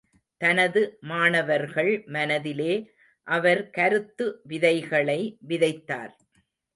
தனது 0.41 0.81
மாணவர்கள் 1.01 2.03
மனதிலே 2.07 2.73
அவர் 3.27 3.61
கருத்து 3.69 4.27
விதைகளை 4.43 5.19
விதைத்தார். 5.47 6.13